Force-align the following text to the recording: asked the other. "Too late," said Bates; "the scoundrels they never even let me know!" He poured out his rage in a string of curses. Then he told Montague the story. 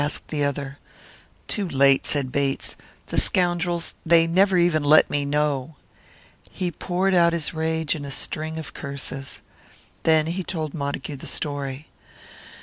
asked 0.03 0.29
the 0.29 0.43
other. 0.43 0.79
"Too 1.47 1.69
late," 1.69 2.07
said 2.07 2.31
Bates; 2.31 2.75
"the 3.05 3.19
scoundrels 3.19 3.93
they 4.03 4.25
never 4.25 4.57
even 4.57 4.83
let 4.83 5.11
me 5.11 5.25
know!" 5.25 5.75
He 6.49 6.71
poured 6.71 7.13
out 7.13 7.33
his 7.33 7.53
rage 7.53 7.93
in 7.95 8.03
a 8.03 8.09
string 8.09 8.57
of 8.57 8.73
curses. 8.73 9.41
Then 10.01 10.25
he 10.25 10.41
told 10.43 10.73
Montague 10.73 11.17
the 11.17 11.27
story. 11.27 11.87